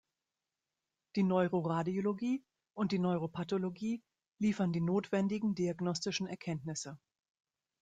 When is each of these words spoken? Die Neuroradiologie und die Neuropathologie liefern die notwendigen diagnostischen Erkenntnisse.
Die 1.15 1.21
Neuroradiologie 1.21 2.43
und 2.75 2.91
die 2.91 2.97
Neuropathologie 2.97 4.01
liefern 4.39 4.73
die 4.73 4.81
notwendigen 4.81 5.53
diagnostischen 5.53 6.25
Erkenntnisse. 6.25 6.97